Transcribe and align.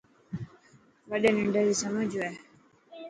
وڏي 1.09 1.29
ننڊي 1.35 1.61
ري 1.67 1.75
سمجهه 1.81 2.21
هوئي. 2.31 2.35